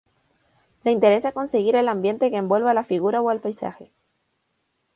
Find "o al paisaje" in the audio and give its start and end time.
3.21-3.91